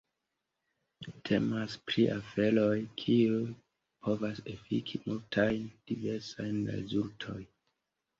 Temas 1.29 1.73
pri 1.89 2.05
aferoj, 2.13 2.77
kiuj 3.01 3.41
povas 4.07 4.41
efiki 4.53 5.01
multajn 5.03 5.69
diversajn 5.93 6.59
rezultojn. 6.73 7.45